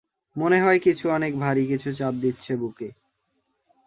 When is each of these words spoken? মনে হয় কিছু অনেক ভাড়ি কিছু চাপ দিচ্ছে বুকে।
মনে 0.35 0.57
হয় 0.61 0.79
কিছু 0.79 1.05
অনেক 1.09 1.33
ভাড়ি 1.39 1.63
কিছু 1.67 1.89
চাপ 1.91 2.13
দিচ্ছে 2.13 2.51
বুকে। 2.55 2.89